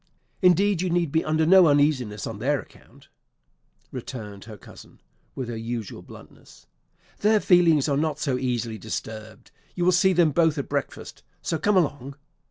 "Indeed, 0.41 0.81
you 0.81 0.89
need 0.89 1.11
be 1.11 1.23
under 1.23 1.45
no 1.45 1.67
uneasiness 1.67 2.25
on 2.25 2.39
their 2.39 2.59
account," 2.59 3.07
returned 3.91 4.45
her 4.45 4.57
cousin, 4.57 4.99
with 5.35 5.47
her 5.47 5.55
usual 5.55 6.01
bluntness; 6.01 6.65
"their 7.19 7.39
feelings 7.39 7.87
are 7.87 7.97
not 7.97 8.17
so 8.17 8.35
easily 8.35 8.79
disturbed; 8.79 9.51
you 9.75 9.85
will 9.85 9.91
see 9.91 10.11
them 10.13 10.31
both 10.31 10.57
at 10.57 10.67
breakfast, 10.67 11.21
so 11.43 11.59
come 11.59 11.77
along." 11.77 12.15